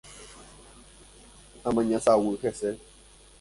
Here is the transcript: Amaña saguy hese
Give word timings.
Amaña 1.63 1.99
saguy 1.99 2.35
hese 2.41 2.69